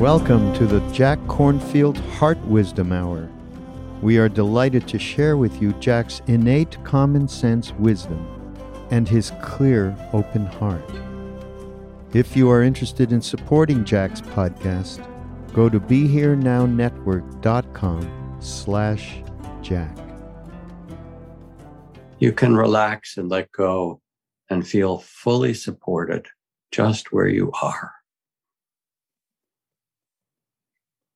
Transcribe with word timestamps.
Welcome 0.00 0.52
to 0.54 0.66
the 0.66 0.80
Jack 0.92 1.18
Kornfield 1.26 1.98
Heart 2.12 2.38
Wisdom 2.46 2.90
Hour. 2.90 3.28
We 4.00 4.16
are 4.16 4.30
delighted 4.30 4.88
to 4.88 4.98
share 4.98 5.36
with 5.36 5.60
you 5.60 5.74
Jack's 5.74 6.22
innate 6.26 6.82
common 6.84 7.28
sense 7.28 7.74
wisdom 7.74 8.26
and 8.90 9.06
his 9.06 9.30
clear, 9.42 9.94
open 10.14 10.46
heart. 10.46 10.90
If 12.14 12.34
you 12.34 12.48
are 12.48 12.62
interested 12.62 13.12
in 13.12 13.20
supporting 13.20 13.84
Jack's 13.84 14.22
podcast, 14.22 15.06
go 15.52 15.68
to 15.68 15.78
BeHereNowNetwork.com 15.78 18.36
slash 18.40 19.22
Jack. 19.60 19.98
You 22.18 22.32
can 22.32 22.56
relax 22.56 23.18
and 23.18 23.28
let 23.28 23.52
go 23.52 24.00
and 24.48 24.66
feel 24.66 25.00
fully 25.00 25.52
supported 25.52 26.26
just 26.72 27.12
where 27.12 27.28
you 27.28 27.52
are. 27.62 27.99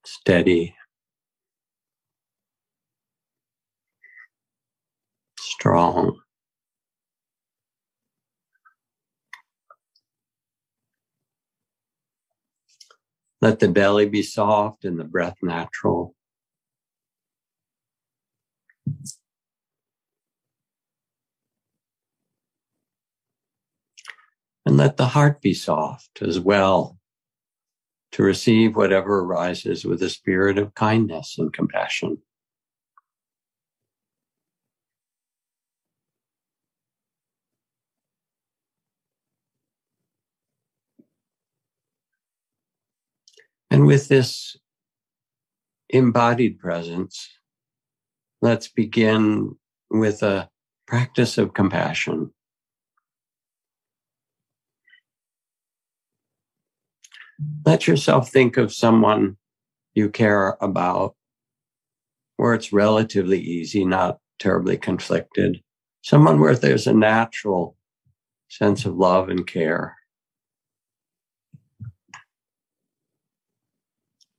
Steady, 0.05 0.77
strong. 5.39 6.19
Let 13.41 13.61
the 13.61 13.69
belly 13.69 14.09
be 14.09 14.23
soft 14.23 14.85
and 14.85 14.99
the 14.99 15.05
breath 15.05 15.37
natural. 15.43 16.15
And 24.67 24.77
let 24.77 24.97
the 24.97 25.07
heart 25.09 25.43
be 25.43 25.55
soft 25.55 26.23
as 26.23 26.41
well 26.41 26.99
to 28.15 28.23
receive 28.23 28.77
whatever 28.77 29.19
arises 29.19 29.85
with 29.85 30.01
a 30.01 30.09
spirit 30.09 30.57
of 30.57 30.73
kindness 30.75 31.35
and 31.37 31.53
compassion. 31.53 32.17
And 43.69 43.85
with 43.85 44.07
this 44.07 44.57
embodied 45.89 46.61
presence, 46.61 47.29
let's 48.41 48.69
begin 48.69 49.57
with 49.91 50.23
a 50.23 50.49
practice 50.87 51.37
of 51.37 51.53
compassion. 51.53 52.31
Let 57.67 57.87
yourself 57.87 58.31
think 58.31 58.57
of 58.57 58.73
someone 58.73 59.37
you 59.95 60.09
care 60.09 60.57
about 60.61 61.15
where 62.37 62.55
it's 62.55 62.73
relatively 62.73 63.41
easy, 63.41 63.85
not 63.85 64.19
terribly 64.39 64.77
conflicted. 64.77 65.63
Someone 66.03 66.41
where 66.41 66.55
there's 66.55 66.87
a 66.87 66.93
natural 66.93 67.77
sense 68.49 68.85
of 68.85 68.97
love 68.97 69.29
and 69.29 69.47
care, 69.47 69.97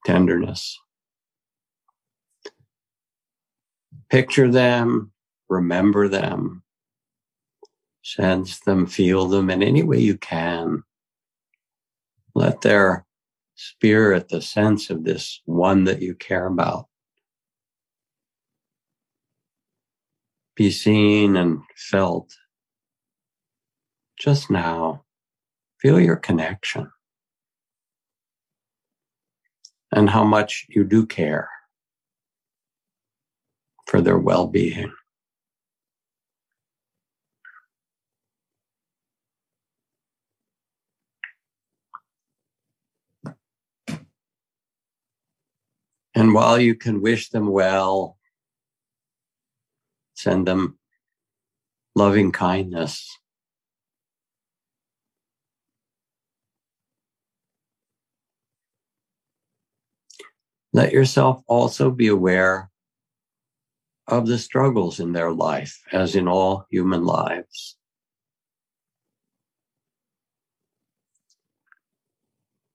tenderness. 0.06 0.80
Picture 4.10 4.52
them, 4.52 5.12
remember 5.50 6.08
them, 6.08 6.64
sense 8.04 8.60
them, 8.60 8.86
feel 8.86 9.28
them 9.28 9.50
in 9.50 9.64
any 9.64 9.84
way 9.84 10.00
you 10.00 10.18
can. 10.18 10.84
Let 12.36 12.62
their 12.62 13.06
spirit, 13.56 14.30
the 14.30 14.42
sense 14.42 14.90
of 14.90 15.04
this 15.06 15.42
one 15.46 15.86
that 15.86 16.02
you 16.02 16.14
care 16.16 16.48
about, 16.48 16.88
be 20.56 20.70
seen 20.70 21.36
and 21.38 21.60
felt 21.78 22.34
just 24.20 24.52
now. 24.52 25.04
Feel 25.82 26.00
your 26.00 26.16
connection 26.16 26.90
and 29.92 30.10
how 30.10 30.24
much 30.24 30.66
you 30.70 30.84
do 30.84 31.06
care 31.06 31.50
for 33.88 34.02
their 34.02 34.18
well 34.18 34.48
being. 34.48 34.92
And 46.16 46.34
while 46.34 46.58
you 46.58 46.76
can 46.76 47.02
wish 47.02 47.30
them 47.30 47.48
well, 47.48 48.18
send 50.14 50.48
them 50.48 50.80
loving 51.94 52.32
kindness. 52.32 53.20
Let 60.72 60.94
yourself 60.94 61.42
also 61.48 61.92
be 61.92 62.08
aware 62.08 62.72
of 64.08 64.28
the 64.28 64.38
struggles 64.38 65.02
in 65.02 65.12
their 65.12 65.32
life, 65.32 65.82
as 65.92 66.16
in 66.16 66.28
all 66.28 66.66
human 66.70 67.06
lives. 67.06 67.78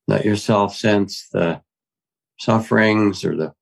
Let 0.07 0.25
yourself 0.27 0.75
sense 0.75 1.28
the 1.28 1.62
sufferings 2.41 3.23
or 3.23 3.37
the 3.37 3.53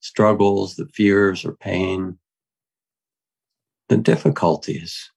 struggles, 0.00 0.74
the 0.74 0.86
fears 0.86 1.44
or 1.44 1.52
pain, 1.52 2.18
the 3.88 3.96
difficulties 3.96 5.10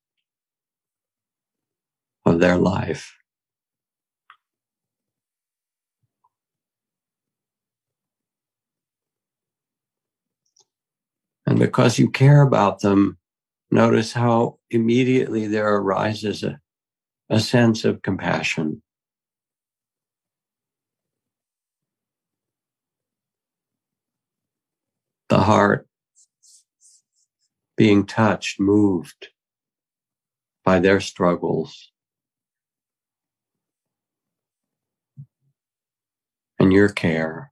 of 2.25 2.39
their 2.39 2.57
life. 2.57 3.17
And 11.47 11.57
because 11.57 11.97
you 11.97 12.09
care 12.09 12.43
about 12.43 12.81
them, 12.81 13.17
notice 13.71 14.13
how 14.13 14.59
immediately 14.69 15.47
there 15.47 15.75
arises 15.75 16.43
a, 16.43 16.59
a 17.29 17.39
sense 17.39 17.83
of 17.83 18.03
compassion 18.03 18.82
the 25.33 25.41
heart 25.41 25.87
being 27.75 28.05
touched, 28.05 28.59
moved 28.59 29.29
by 30.63 30.79
their 30.79 30.99
struggles. 30.99 31.91
And 36.59 36.71
your 36.71 36.89
care. 36.89 37.51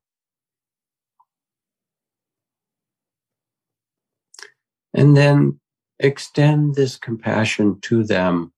And 4.94 5.18
then 5.18 5.60
extend 5.98 6.76
this 6.76 6.98
compassion 6.98 7.80
to 7.82 8.04
them 8.04 8.54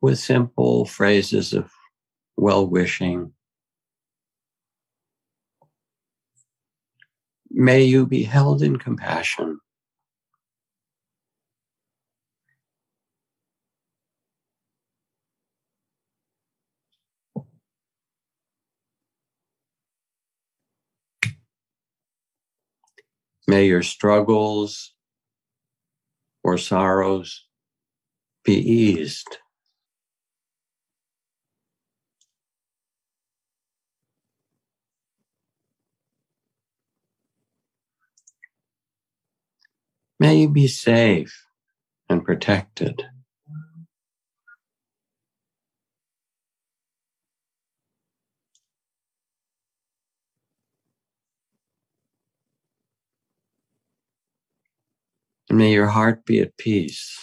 with 0.00 0.18
simple 0.18 0.86
phrases 0.86 1.52
of 1.52 1.70
well 2.38 2.66
wishing, 2.66 3.34
May 7.60 7.82
you 7.82 8.06
be 8.06 8.22
held 8.22 8.62
in 8.62 8.76
compassion. 8.76 9.58
May 23.48 23.66
your 23.66 23.82
struggles 23.82 24.94
or 26.44 26.58
sorrows 26.58 27.44
be 28.44 28.54
eased. 28.54 29.38
May 40.18 40.36
you 40.40 40.48
be 40.48 40.68
safe 40.68 41.44
and 42.08 42.24
protected. 42.24 43.02
And 55.48 55.58
may 55.58 55.72
your 55.72 55.88
heart 55.88 56.26
be 56.26 56.40
at 56.40 56.56
peace. 56.58 57.18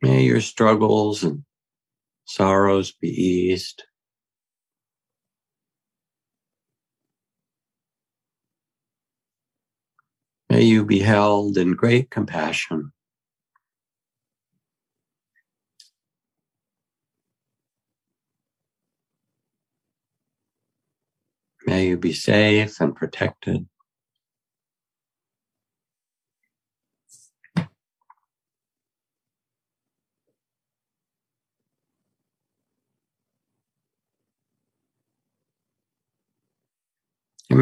May 0.00 0.22
your 0.22 0.40
struggles 0.40 1.24
and 1.24 1.44
sorrows 2.24 2.92
be 2.92 3.08
eased. 3.08 3.82
May 10.48 10.62
you 10.62 10.84
be 10.84 11.00
held 11.00 11.58
in 11.58 11.72
great 11.74 12.10
compassion. 12.10 12.92
May 21.66 21.88
you 21.88 21.98
be 21.98 22.12
safe 22.14 22.80
and 22.80 22.96
protected. 22.96 23.68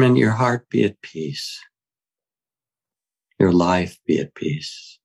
And 0.07 0.17
your 0.17 0.31
heart 0.31 0.69
be 0.69 0.85
at 0.85 1.01
peace. 1.01 1.59
Your 3.41 3.51
life 3.51 3.99
be 4.07 4.19
at 4.21 4.33
peace. 4.35 4.99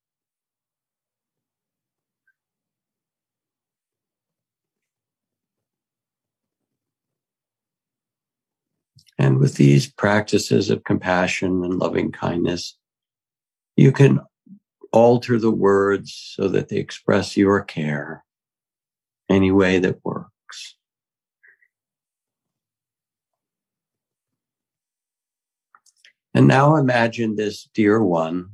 And 9.19 9.41
with 9.41 9.57
these 9.57 9.91
practices 9.91 10.71
of 10.71 10.85
compassion 10.85 11.65
and 11.65 11.81
loving 11.81 12.13
kindness, 12.13 12.79
you 13.75 13.91
can 13.91 14.21
alter 14.93 15.37
the 15.37 15.51
words 15.51 16.15
so 16.37 16.47
that 16.47 16.69
they 16.69 16.77
express 16.77 17.37
your 17.37 17.65
care 17.65 18.25
any 19.29 19.51
way 19.51 19.81
that 19.81 19.99
works. 20.05 20.22
And 26.35 26.49
now 26.49 26.77
imagine 26.77 27.37
this 27.37 27.69
dear 27.75 28.03
one, 28.03 28.51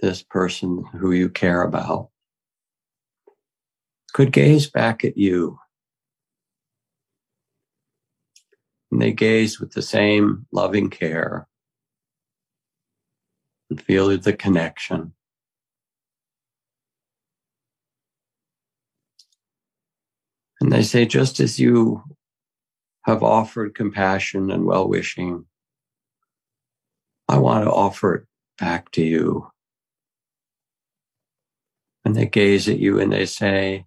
this 0.00 0.22
person 0.22 0.84
who 0.92 1.12
you 1.12 1.28
care 1.28 1.62
about, 1.62 2.10
could 4.12 4.32
gaze 4.32 4.68
back 4.68 5.04
at 5.04 5.16
you 5.16 5.58
And 8.92 9.00
they 9.00 9.10
gaze 9.10 9.58
with 9.58 9.72
the 9.72 9.80
same 9.80 10.46
loving 10.52 10.90
care 10.90 11.48
and 13.70 13.80
feel 13.80 14.16
the 14.18 14.34
connection. 14.34 15.14
And 20.60 20.70
they 20.70 20.82
say, 20.82 21.06
just 21.06 21.40
as 21.40 21.58
you 21.58 22.02
have 23.06 23.22
offered 23.22 23.74
compassion 23.74 24.50
and 24.50 24.66
well 24.66 24.86
wishing, 24.86 25.46
I 27.28 27.38
want 27.38 27.64
to 27.64 27.70
offer 27.70 28.14
it 28.14 28.26
back 28.58 28.90
to 28.92 29.02
you. 29.02 29.48
And 32.04 32.14
they 32.16 32.26
gaze 32.26 32.68
at 32.68 32.78
you 32.78 33.00
and 33.00 33.12
they 33.12 33.26
say, 33.26 33.86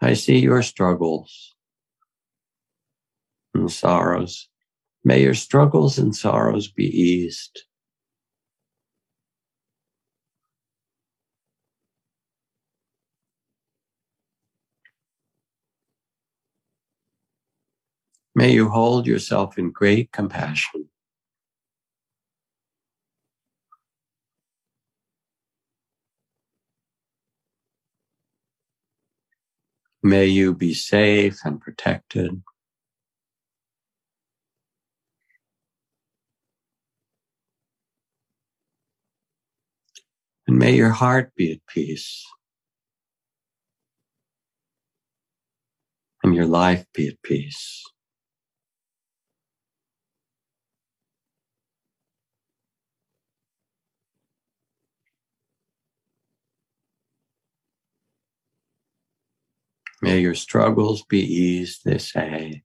I 0.00 0.14
see 0.14 0.38
your 0.38 0.62
struggles 0.62 1.54
and 3.54 3.70
sorrows. 3.70 4.48
May 5.04 5.22
your 5.22 5.34
struggles 5.34 5.98
and 5.98 6.14
sorrows 6.14 6.68
be 6.68 6.84
eased. 6.84 7.62
May 18.34 18.52
you 18.52 18.68
hold 18.68 19.06
yourself 19.08 19.58
in 19.58 19.72
great 19.72 20.12
compassion. 20.12 20.88
May 30.08 30.24
you 30.24 30.54
be 30.54 30.72
safe 30.72 31.40
and 31.44 31.60
protected. 31.60 32.42
And 40.46 40.58
may 40.58 40.74
your 40.74 40.92
heart 40.92 41.34
be 41.36 41.52
at 41.52 41.58
peace. 41.66 42.24
And 46.22 46.34
your 46.34 46.46
life 46.46 46.86
be 46.94 47.08
at 47.08 47.22
peace. 47.22 47.84
May 60.00 60.20
your 60.20 60.34
struggles 60.34 61.04
be 61.04 61.20
eased, 61.20 61.80
they 61.84 61.98
say. 61.98 62.62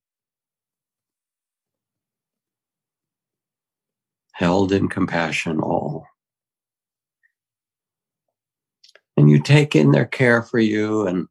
Held 4.33 4.71
in 4.71 4.87
compassion 4.87 5.59
all. 5.59 6.05
and 9.17 9.29
you 9.29 9.39
take 9.39 9.75
in 9.75 9.91
their 9.91 10.05
care 10.05 10.41
for 10.41 10.59
you 10.59 11.07
and 11.07 11.27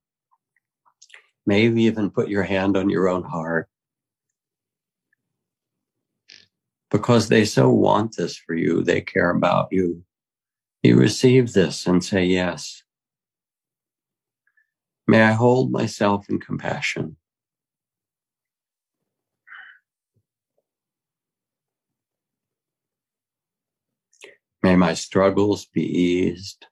maybe 1.46 1.82
even 1.82 2.10
put 2.10 2.28
your 2.28 2.44
hand 2.44 2.76
on 2.76 2.88
your 2.88 3.08
own 3.08 3.24
heart 3.24 3.68
because 6.90 7.28
they 7.28 7.44
so 7.44 7.70
want 7.70 8.16
this 8.16 8.36
for 8.36 8.54
you. 8.54 8.82
They 8.82 9.00
care 9.00 9.30
about 9.30 9.68
you. 9.70 10.04
You 10.82 10.96
receive 10.96 11.52
this 11.52 11.86
and 11.86 12.04
say, 12.04 12.24
yes. 12.24 12.82
May 15.06 15.22
I 15.22 15.32
hold 15.32 15.72
myself 15.72 16.30
in 16.30 16.40
compassion. 16.40 17.16
May 24.62 24.76
my 24.76 24.94
struggles 24.94 25.66
be 25.66 25.82
eased. 25.82 26.66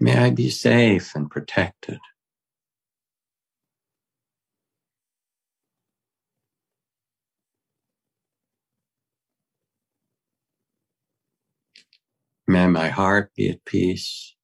May 0.00 0.16
I 0.16 0.30
be 0.30 0.50
safe 0.50 1.14
and 1.14 1.30
protected. 1.30 1.98
May 12.46 12.66
my 12.68 12.88
heart 12.88 13.32
be 13.34 13.48
at 13.50 13.64
peace. 13.64 14.34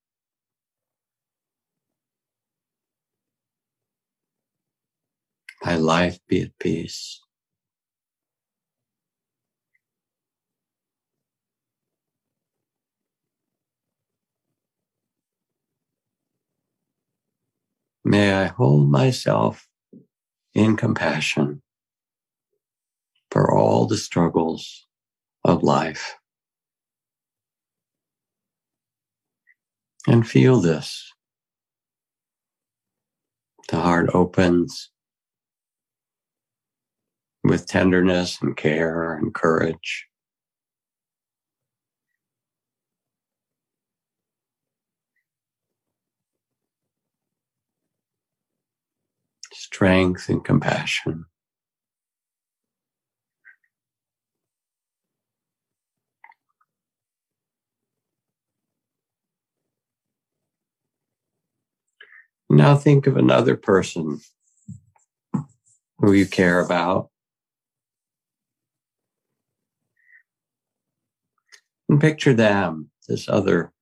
My 5.65 5.77
life 5.77 6.19
be 6.29 6.43
at 6.43 6.59
peace. 6.59 7.21
May 18.05 18.33
I 18.33 18.47
hold 18.47 18.91
myself 18.91 19.69
in 20.55 20.77
compassion 20.77 21.63
for 23.31 23.53
all 23.53 23.87
the 23.87 23.97
struggles 23.97 24.87
of 25.45 25.63
life. 25.63 26.17
And 30.07 30.27
feel 30.27 30.61
this. 30.61 31.13
The 33.69 33.77
heart 33.81 34.11
opens 34.13 34.91
with 37.45 37.67
tenderness 37.67 38.41
and 38.43 38.57
care 38.57 39.15
and 39.15 39.33
courage. 39.35 40.07
strength 49.83 50.29
and 50.29 50.45
compassion. 50.45 51.25
Now 62.53 62.77
think 62.77 63.07
of 63.07 63.17
another 63.17 63.57
person 63.57 64.21
who 66.01 66.13
you 66.13 66.27
care 66.27 66.61
about. 66.61 67.09
And 71.89 71.99
picture 71.99 72.35
them, 72.35 72.91
this 73.09 73.27
other 73.27 73.73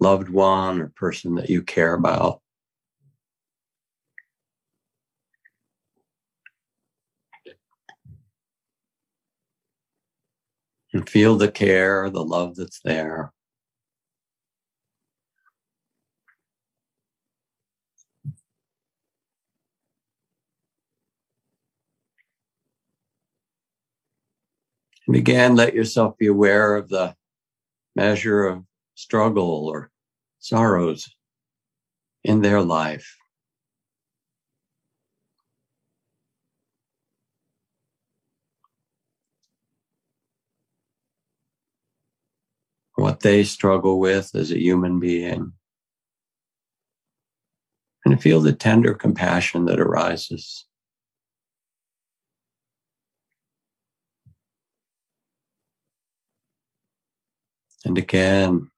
loved 0.00 0.28
one 0.28 0.82
or 0.82 0.92
person 0.94 1.36
that 1.36 1.48
you 1.48 1.62
care 1.62 1.94
about. 1.94 2.42
And 10.92 11.08
feel 11.08 11.38
the 11.38 11.50
care, 11.50 12.10
the 12.10 12.22
love 12.22 12.56
that's 12.56 12.80
there. 12.84 13.32
And 25.06 25.16
again, 25.16 25.56
let 25.56 25.74
yourself 25.74 26.16
be 26.16 26.26
aware 26.26 26.76
of 26.76 26.88
the 26.88 27.14
measure 27.96 28.46
of 28.46 28.64
struggle 28.94 29.66
or 29.66 29.90
sorrows 30.38 31.08
in 32.24 32.42
their 32.42 32.62
life. 32.62 33.16
What 42.94 43.20
they 43.20 43.42
struggle 43.42 43.98
with 43.98 44.34
as 44.34 44.52
a 44.52 44.60
human 44.60 45.00
being. 45.00 45.52
And 48.04 48.20
feel 48.20 48.40
the 48.40 48.52
tender 48.52 48.94
compassion 48.94 49.64
that 49.66 49.80
arises. 49.80 50.66
And 57.84 57.98
again, 57.98 58.70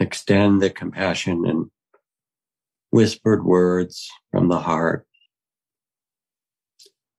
extend 0.00 0.60
the 0.60 0.70
compassion 0.70 1.46
in 1.46 1.70
whispered 2.90 3.44
words 3.44 4.10
from 4.30 4.48
the 4.48 4.58
heart. 4.58 5.06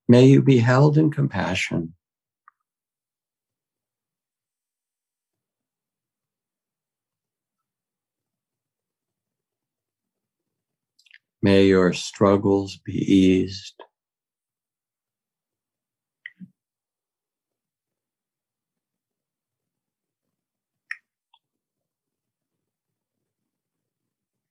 May 0.08 0.26
you 0.28 0.42
be 0.42 0.60
held 0.60 0.98
in 0.98 1.12
compassion. 1.12 1.96
May 11.42 11.68
your 11.68 11.92
struggles 11.94 12.78
be 12.78 12.94
eased. 12.94 13.82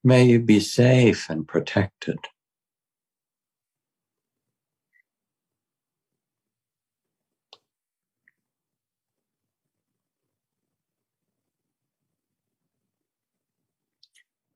May 0.05 0.25
you 0.25 0.41
be 0.41 0.61
safe 0.61 1.29
and 1.31 1.47
protected. 1.47 2.19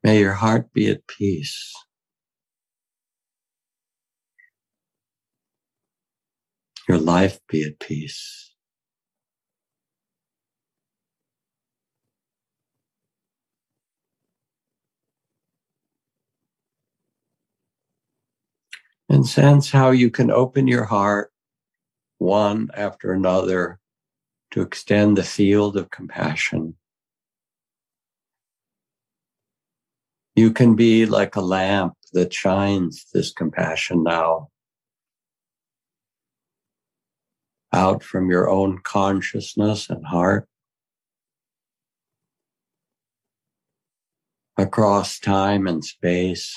May 0.05 0.21
your 0.21 0.35
heart 0.35 0.73
be 0.73 0.91
at 0.91 1.07
peace. 1.07 1.75
Your 6.89 6.99
life 6.99 7.41
be 7.49 7.65
at 7.65 7.81
peace. 7.81 8.56
And 19.09 19.27
sense 19.27 19.71
how 19.71 19.91
you 19.91 20.11
can 20.11 20.31
open 20.31 20.67
your 20.67 20.85
heart 20.85 21.33
one 22.19 22.71
after 22.75 23.13
another 23.13 23.79
to 24.51 24.63
extend 24.63 25.17
the 25.17 25.23
field 25.23 25.77
of 25.77 25.91
compassion. 25.91 26.77
You 30.35 30.53
can 30.53 30.77
be 30.77 31.07
like 31.07 31.37
a 31.37 31.41
lamp 31.41 31.95
that 32.13 32.33
shines 32.33 33.07
this 33.13 33.33
compassion 33.33 34.03
now 34.03 34.49
out 37.73 38.03
from 38.03 38.31
your 38.31 38.49
own 38.49 38.79
consciousness 38.83 39.91
and 39.91 40.07
heart 40.07 40.49
across 44.57 45.19
time 45.19 45.67
and 45.67 45.85
space. 45.85 46.57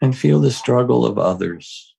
And 0.00 0.16
feel 0.16 0.40
the 0.40 0.50
struggle 0.50 1.04
of 1.04 1.18
others. 1.18 1.94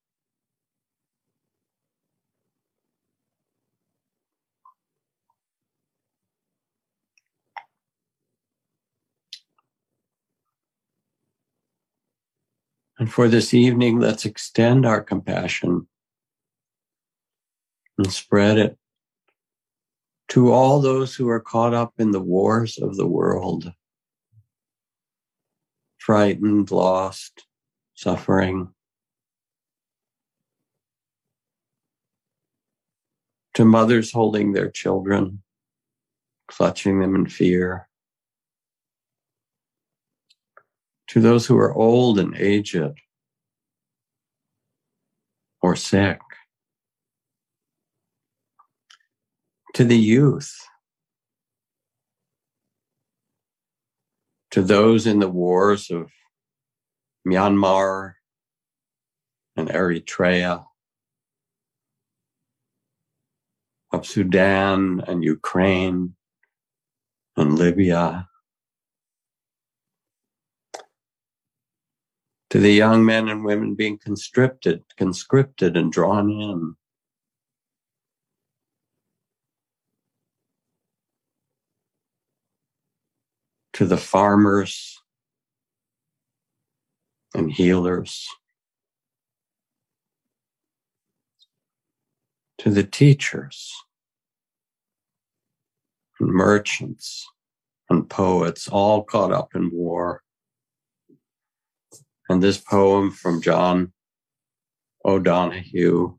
And 13.01 13.11
for 13.11 13.27
this 13.27 13.53
evening, 13.53 13.99
let's 13.99 14.25
extend 14.25 14.85
our 14.85 15.01
compassion 15.01 15.87
and 17.97 18.13
spread 18.13 18.59
it 18.59 18.77
to 20.29 20.51
all 20.51 20.79
those 20.79 21.15
who 21.15 21.27
are 21.27 21.39
caught 21.39 21.73
up 21.73 21.93
in 21.97 22.11
the 22.11 22.21
wars 22.21 22.77
of 22.77 22.95
the 22.95 23.07
world, 23.07 23.73
frightened, 25.97 26.69
lost, 26.69 27.47
suffering, 27.93 28.69
to 33.53 33.65
mothers 33.65 34.11
holding 34.11 34.53
their 34.53 34.69
children, 34.69 35.43
clutching 36.47 36.99
them 36.99 37.15
in 37.15 37.25
fear, 37.25 37.87
to 41.07 41.19
those 41.19 41.45
who 41.45 41.57
are 41.57 41.73
old 41.73 42.17
and 42.19 42.35
aged 42.37 42.93
or 45.61 45.75
sick, 45.75 46.19
to 49.73 49.83
the 49.83 49.97
youth, 49.97 50.57
to 54.51 54.61
those 54.61 55.05
in 55.07 55.19
the 55.19 55.29
wars 55.29 55.91
of 55.91 56.09
Myanmar 57.27 58.13
and 59.55 59.69
Eritrea, 59.69 60.65
of 63.91 64.05
Sudan 64.05 65.03
and 65.07 65.23
Ukraine 65.23 66.15
and 67.35 67.57
Libya, 67.57 68.27
to 72.49 72.59
the 72.59 72.71
young 72.71 73.05
men 73.05 73.29
and 73.29 73.45
women 73.45 73.75
being 73.75 73.97
conscripted, 73.97 74.83
conscripted 74.97 75.77
and 75.77 75.91
drawn 75.91 76.29
in. 76.29 76.75
To 83.73 83.85
the 83.85 83.97
farmers 83.97 85.00
and 87.33 87.51
healers, 87.51 88.27
to 92.57 92.69
the 92.69 92.83
teachers 92.83 93.73
and 96.19 96.29
merchants 96.29 97.27
and 97.89 98.09
poets, 98.09 98.67
all 98.67 99.03
caught 99.03 99.31
up 99.31 99.55
in 99.55 99.71
war. 99.71 100.21
And 102.29 102.41
this 102.41 102.57
poem 102.57 103.11
from 103.11 103.41
John 103.41 103.91
O'Donohue 105.03 106.17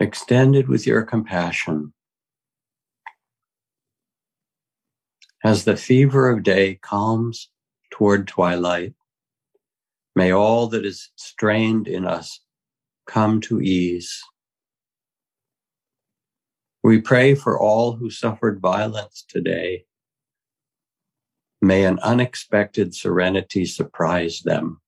extended 0.00 0.68
with 0.68 0.86
your 0.86 1.02
compassion. 1.02 1.92
As 5.44 5.64
the 5.64 5.76
fever 5.76 6.28
of 6.28 6.42
day 6.42 6.74
calms 6.74 7.48
toward 7.92 8.26
twilight. 8.26 8.94
May 10.16 10.32
all 10.32 10.66
that 10.66 10.84
is 10.84 11.10
strained 11.14 11.86
in 11.86 12.04
us 12.04 12.40
come 13.06 13.40
to 13.42 13.60
ease. 13.60 14.20
We 16.82 17.00
pray 17.00 17.36
for 17.36 17.56
all 17.60 17.92
who 17.92 18.10
suffered 18.10 18.60
violence 18.60 19.24
today 19.28 19.84
May 21.64 21.84
an 21.84 22.00
unexpected 22.00 22.92
serenity 22.92 23.66
surprise 23.66 24.40
them. 24.40 24.80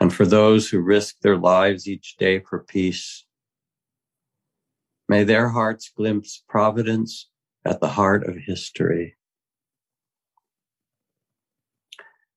And 0.00 0.10
for 0.12 0.24
those 0.24 0.70
who 0.70 0.80
risk 0.80 1.16
their 1.20 1.36
lives 1.36 1.86
each 1.86 2.16
day 2.16 2.38
for 2.40 2.60
peace, 2.60 3.26
may 5.06 5.22
their 5.22 5.50
hearts 5.50 5.92
glimpse 5.94 6.42
providence 6.48 7.28
at 7.66 7.80
the 7.80 7.88
heart 7.88 8.26
of 8.26 8.38
history. 8.38 9.16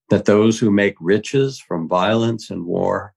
That 0.09 0.25
those 0.25 0.57
who 0.59 0.71
make 0.71 0.95
riches 1.01 1.59
from 1.59 1.87
violence 1.87 2.49
and 2.49 2.65
war, 2.65 3.13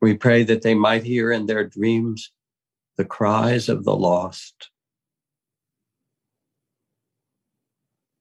we 0.00 0.14
pray 0.14 0.42
that 0.44 0.62
they 0.62 0.74
might 0.74 1.04
hear 1.04 1.30
in 1.30 1.46
their 1.46 1.64
dreams 1.64 2.32
the 2.96 3.04
cries 3.04 3.68
of 3.68 3.84
the 3.84 3.94
lost. 3.94 4.70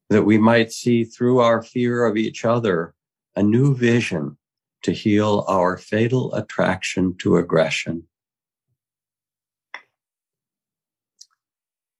That 0.09 0.23
we 0.23 0.37
might 0.37 0.71
see 0.71 1.03
through 1.03 1.39
our 1.39 1.63
fear 1.63 2.05
of 2.05 2.17
each 2.17 2.45
other 2.45 2.93
a 3.35 3.41
new 3.41 3.75
vision 3.75 4.37
to 4.83 4.91
heal 4.91 5.43
our 5.47 5.77
fatal 5.77 6.33
attraction 6.35 7.15
to 7.17 7.37
aggression. 7.37 8.03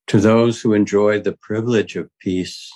To 0.07 0.19
those 0.19 0.61
who 0.61 0.73
enjoy 0.73 1.19
the 1.19 1.33
privilege 1.33 1.95
of 1.95 2.11
peace, 2.19 2.71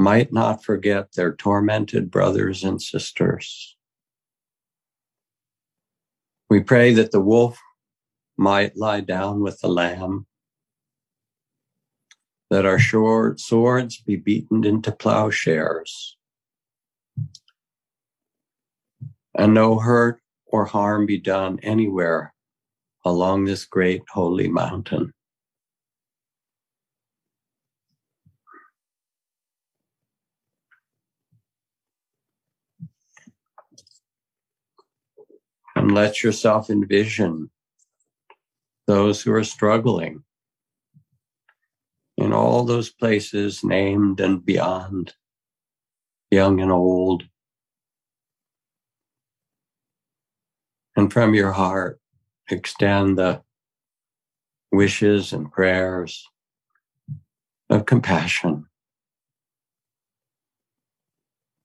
might 0.00 0.32
not 0.32 0.64
forget 0.64 1.12
their 1.12 1.34
tormented 1.34 2.10
brothers 2.10 2.64
and 2.64 2.80
sisters. 2.80 3.76
We 6.48 6.60
pray 6.60 6.94
that 6.94 7.12
the 7.12 7.20
wolf 7.20 7.58
might 8.38 8.78
lie 8.78 9.02
down 9.02 9.42
with 9.42 9.60
the 9.60 9.68
lamb, 9.68 10.26
that 12.48 12.64
our 12.64 12.78
short 12.78 13.40
swords 13.40 14.00
be 14.00 14.16
beaten 14.16 14.64
into 14.64 14.90
plowshares, 14.90 16.16
and 19.34 19.52
no 19.52 19.78
hurt 19.78 20.18
or 20.46 20.64
harm 20.64 21.04
be 21.04 21.18
done 21.18 21.60
anywhere 21.62 22.32
along 23.04 23.44
this 23.44 23.66
great 23.66 24.02
holy 24.10 24.48
mountain. 24.48 25.12
And 35.80 35.94
let 35.94 36.22
yourself 36.22 36.68
envision 36.68 37.48
those 38.86 39.22
who 39.22 39.32
are 39.32 39.42
struggling 39.42 40.24
in 42.18 42.34
all 42.34 42.64
those 42.64 42.90
places 42.90 43.64
named 43.64 44.20
and 44.20 44.44
beyond, 44.44 45.14
young 46.30 46.60
and 46.60 46.70
old. 46.70 47.22
And 50.96 51.10
from 51.10 51.32
your 51.32 51.52
heart, 51.52 51.98
extend 52.50 53.16
the 53.16 53.40
wishes 54.70 55.32
and 55.32 55.50
prayers 55.50 56.28
of 57.70 57.86
compassion 57.86 58.66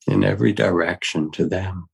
in 0.07 0.23
every 0.23 0.53
direction 0.53 1.31
to 1.31 1.45
them. 1.45 1.89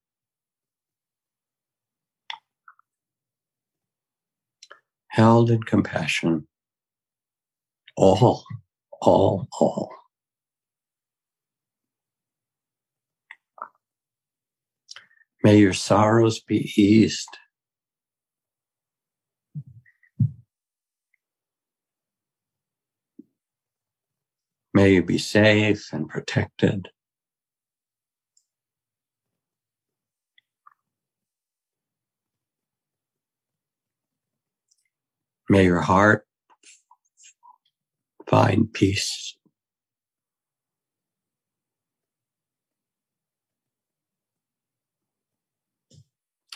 Held 5.12 5.50
in 5.50 5.62
compassion, 5.64 6.48
all, 7.96 8.44
all, 9.02 9.48
all. 9.60 9.90
May 15.44 15.58
your 15.58 15.74
sorrows 15.74 16.40
be 16.40 16.72
eased. 16.76 17.28
May 24.74 24.94
you 24.94 25.04
be 25.04 25.18
safe 25.18 25.92
and 25.92 26.08
protected. 26.08 26.88
May 35.52 35.64
your 35.64 35.82
heart 35.82 36.26
find 38.26 38.72
peace. 38.72 39.36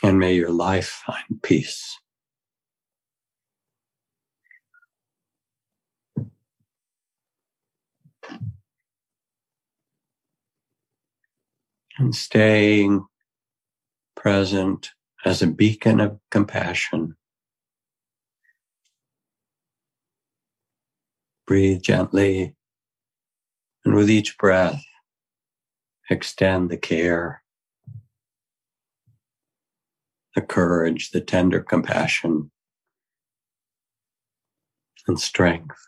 and 0.03 0.19
may 0.19 0.35
your 0.35 0.51
life 0.51 1.03
find 1.05 1.43
peace. 1.43 1.99
And 11.99 12.15
staying 12.15 13.05
present 14.15 14.93
as 15.25 15.43
a 15.43 15.47
beacon 15.47 16.01
of 16.01 16.19
compassion. 16.31 17.17
Breathe 21.47 21.83
gently, 21.83 22.55
and 23.85 23.95
with 23.95 24.11
each 24.11 24.37
breath, 24.37 24.83
extend 26.11 26.71
the 26.71 26.77
care 26.77 27.43
the 30.37 30.43
courage, 30.43 31.11
the 31.11 31.21
tender 31.21 31.61
compassion, 31.61 32.51
and 35.09 35.19
strength. 35.19 35.79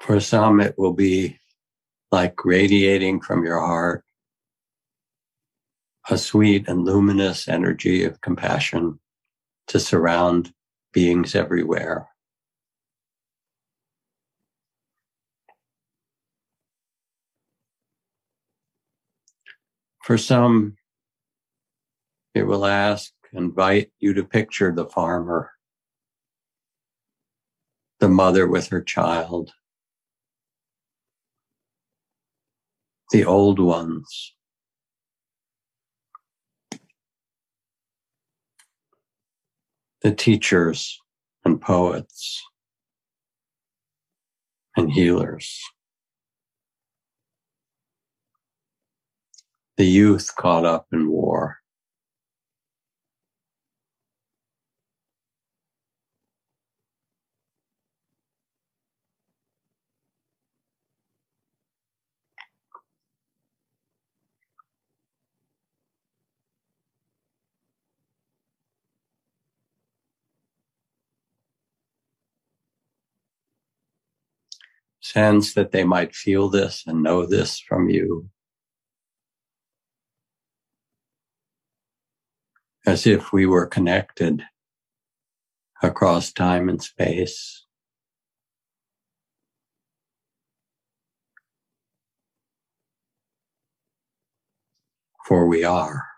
For 0.00 0.18
some, 0.18 0.60
it 0.60 0.76
will 0.78 0.94
be 0.94 1.38
like 2.10 2.44
radiating 2.44 3.20
from 3.20 3.44
your 3.44 3.60
heart 3.60 4.04
a 6.08 6.18
sweet 6.18 6.66
and 6.66 6.84
luminous 6.84 7.46
energy 7.46 8.04
of 8.04 8.20
compassion 8.20 8.98
to 9.68 9.78
surround 9.78 10.52
beings 10.92 11.34
everywhere. 11.34 12.08
For 20.02 20.18
some, 20.18 20.76
it 22.34 22.44
will 22.44 22.66
ask, 22.66 23.12
invite 23.32 23.92
you 24.00 24.14
to 24.14 24.24
picture 24.24 24.72
the 24.72 24.86
farmer, 24.86 25.52
the 28.00 28.08
mother 28.08 28.48
with 28.48 28.68
her 28.68 28.80
child, 28.80 29.52
the 33.10 33.24
old 33.24 33.58
ones. 33.58 34.34
The 40.02 40.14
teachers 40.14 40.98
and 41.44 41.60
poets 41.60 42.42
and 44.76 44.90
healers. 44.90 45.60
The 49.76 49.86
youth 49.86 50.34
caught 50.36 50.64
up 50.64 50.86
in 50.92 51.10
war. 51.10 51.59
Sense 75.12 75.54
that 75.54 75.72
they 75.72 75.84
might 75.84 76.14
feel 76.14 76.48
this 76.48 76.84
and 76.86 77.02
know 77.02 77.26
this 77.26 77.58
from 77.58 77.88
you. 77.88 78.28
As 82.86 83.06
if 83.06 83.32
we 83.32 83.46
were 83.46 83.66
connected 83.66 84.42
across 85.82 86.32
time 86.32 86.68
and 86.68 86.82
space. 86.82 87.64
For 95.26 95.46
we 95.46 95.64
are. 95.64 96.09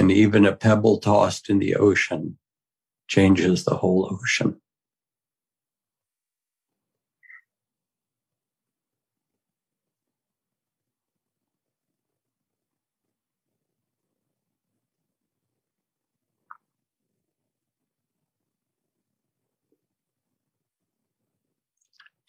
And 0.00 0.10
even 0.10 0.46
a 0.46 0.56
pebble 0.56 0.96
tossed 0.96 1.50
in 1.50 1.58
the 1.58 1.76
ocean 1.76 2.38
changes 3.06 3.64
the 3.64 3.76
whole 3.76 4.08
ocean. 4.10 4.58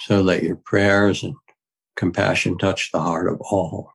So 0.02 0.20
let 0.20 0.44
your 0.44 0.58
prayers 0.58 1.24
and 1.24 1.36
compassion 1.96 2.58
touch 2.58 2.92
the 2.92 3.00
heart 3.00 3.30
of 3.30 3.40
all. 3.40 3.94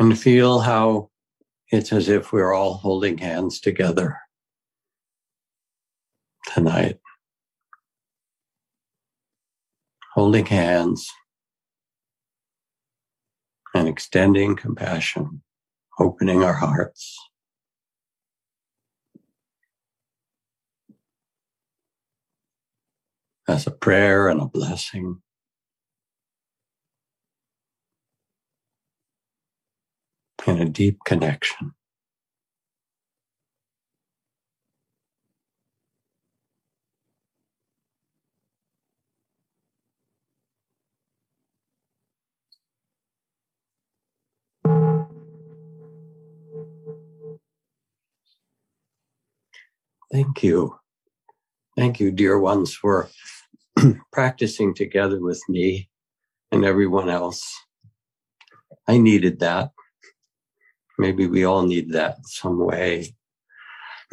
And 0.00 0.18
feel 0.18 0.60
how 0.60 1.10
it's 1.70 1.92
as 1.92 2.08
if 2.08 2.32
we're 2.32 2.54
all 2.54 2.74
holding 2.74 3.18
hands 3.18 3.60
together 3.60 4.16
tonight. 6.54 6.98
Holding 10.14 10.46
hands 10.46 11.06
and 13.74 13.86
extending 13.86 14.56
compassion, 14.56 15.42
opening 15.98 16.42
our 16.42 16.54
hearts. 16.54 17.16
As 23.46 23.66
a 23.66 23.70
prayer 23.70 24.28
and 24.28 24.40
a 24.40 24.46
blessing. 24.46 25.20
In 30.46 30.58
a 30.60 30.66
deep 30.66 30.98
connection. 31.04 31.74
Thank 50.12 50.42
you. 50.42 50.76
Thank 51.76 52.00
you, 52.00 52.10
dear 52.12 52.38
ones, 52.38 52.74
for 52.74 53.08
practicing 54.12 54.74
together 54.74 55.20
with 55.20 55.42
me 55.48 55.90
and 56.52 56.64
everyone 56.64 57.10
else. 57.10 57.42
I 58.88 58.98
needed 58.98 59.40
that. 59.40 59.70
Maybe 61.00 61.26
we 61.26 61.44
all 61.44 61.62
need 61.62 61.92
that 61.92 62.18
some 62.26 62.58
way. 62.62 63.14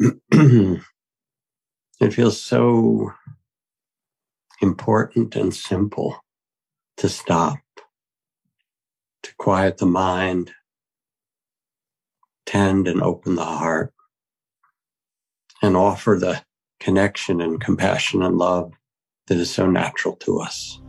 it 0.00 0.80
feels 2.10 2.40
so 2.40 3.12
important 4.62 5.36
and 5.36 5.54
simple 5.54 6.24
to 6.96 7.10
stop, 7.10 7.58
to 9.22 9.30
quiet 9.36 9.76
the 9.76 9.84
mind, 9.84 10.52
tend 12.46 12.88
and 12.88 13.02
open 13.02 13.34
the 13.34 13.44
heart, 13.44 13.92
and 15.60 15.76
offer 15.76 16.16
the 16.18 16.42
connection 16.80 17.42
and 17.42 17.60
compassion 17.60 18.22
and 18.22 18.38
love 18.38 18.72
that 19.26 19.36
is 19.36 19.52
so 19.52 19.70
natural 19.70 20.16
to 20.16 20.40
us. 20.40 20.80